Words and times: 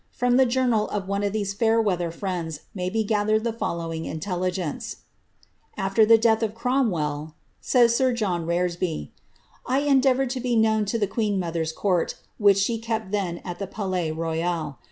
From 0.11 0.37
the 0.37 0.47
ioumal 0.47 0.89
of 0.89 1.07
one 1.07 1.21
of 1.21 1.31
these 1.31 1.53
fair 1.53 1.79
weather 1.79 2.09
friends 2.09 2.61
may 2.73 2.89
be 2.89 3.03
gathered 3.03 3.43
the 3.43 3.53
follow 3.53 3.93
ing 3.93 4.05
intelligence: 4.05 4.95
^AfVer 5.77 6.07
the 6.07 6.17
death 6.17 6.41
of 6.41 6.55
Cromwell,'^ 6.55 7.33
says 7.61 7.95
sir 7.95 8.11
John 8.11 8.47
Reresby, 8.47 9.09
^ 9.09 9.09
I 9.63 9.81
endeavoured 9.81 10.31
to 10.31 10.39
be 10.39 10.55
known 10.55 10.85
in 10.91 10.99
the 10.99 11.05
queen 11.05 11.39
mother's 11.39 11.71
court, 11.71 12.15
which 12.39 12.57
she 12.57 12.79
kept 12.79 13.11
then 13.11 13.41
at 13.45 13.59
the 13.59 13.67
Palais 13.67 14.09
Royal. 14.09 14.79